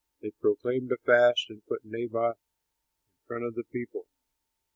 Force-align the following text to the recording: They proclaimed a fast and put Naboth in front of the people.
They 0.19 0.31
proclaimed 0.31 0.91
a 0.91 0.97
fast 0.97 1.47
and 1.51 1.63
put 1.67 1.85
Naboth 1.85 2.37
in 2.37 3.27
front 3.27 3.43
of 3.45 3.53
the 3.53 3.61
people. 3.65 4.07